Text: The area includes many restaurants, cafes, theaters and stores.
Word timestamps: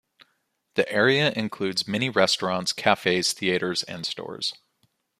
The 0.73 0.91
area 0.91 1.31
includes 1.31 1.87
many 1.87 2.09
restaurants, 2.09 2.73
cafes, 2.73 3.33
theaters 3.33 3.83
and 3.83 4.03
stores. 4.03 4.51